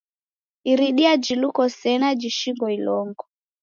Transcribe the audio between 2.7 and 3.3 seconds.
ilongo.